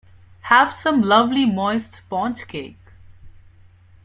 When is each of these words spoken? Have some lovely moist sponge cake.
Have 0.39 0.73
some 0.73 1.03
lovely 1.03 1.45
moist 1.45 1.93
sponge 1.93 2.47
cake. 2.47 2.79